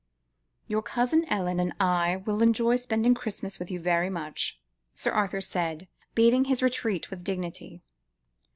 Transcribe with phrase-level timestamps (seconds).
[0.67, 4.59] "Your cousin Ellen and I will enjoy spending Christmas with you very much,"
[4.95, 7.83] Sir Arthur said, beating his retreat with dignity.